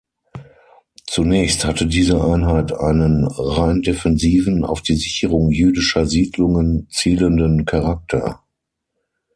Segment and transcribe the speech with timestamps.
[1.05, 8.41] Zunächst hatte diese Einheit einen rein defensiven, auf die Sicherung jüdischer Siedlungen zielenden Charakter.